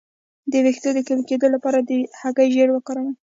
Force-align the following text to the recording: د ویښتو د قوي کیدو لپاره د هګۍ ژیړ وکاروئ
د 0.51 0.53
ویښتو 0.65 0.89
د 0.93 0.99
قوي 1.07 1.23
کیدو 1.29 1.47
لپاره 1.55 1.79
د 1.81 1.91
هګۍ 2.19 2.47
ژیړ 2.53 2.69
وکاروئ 2.73 3.11